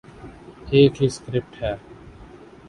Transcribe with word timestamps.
ایک 0.71 0.93
ہی 1.01 1.07
سکرپٹ 1.15 1.51
ہے۔ 1.61 1.73